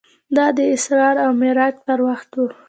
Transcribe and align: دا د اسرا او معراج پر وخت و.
دا 0.35 0.45
د 0.57 0.59
اسرا 0.73 1.09
او 1.23 1.31
معراج 1.41 1.75
پر 1.85 1.99
وخت 2.07 2.31
و. 2.35 2.41